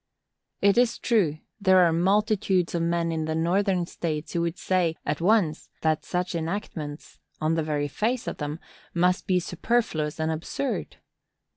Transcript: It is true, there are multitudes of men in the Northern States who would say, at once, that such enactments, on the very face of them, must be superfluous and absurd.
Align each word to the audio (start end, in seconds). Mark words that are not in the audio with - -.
It 0.63 0.79
is 0.79 0.97
true, 0.97 1.37
there 1.59 1.81
are 1.85 1.93
multitudes 1.93 2.73
of 2.73 2.81
men 2.81 3.11
in 3.11 3.25
the 3.25 3.35
Northern 3.35 3.85
States 3.85 4.33
who 4.33 4.41
would 4.41 4.57
say, 4.57 4.95
at 5.05 5.21
once, 5.21 5.69
that 5.81 6.03
such 6.05 6.33
enactments, 6.33 7.19
on 7.39 7.53
the 7.53 7.61
very 7.61 7.87
face 7.87 8.25
of 8.25 8.37
them, 8.37 8.59
must 8.95 9.27
be 9.27 9.39
superfluous 9.39 10.19
and 10.19 10.31
absurd. 10.31 10.97